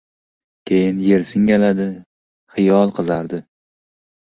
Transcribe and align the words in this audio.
Keyin, 0.71 1.03
yer 1.09 1.25
singaladi. 1.33 1.87
Xiyol 2.57 2.97
qizardi. 2.99 3.45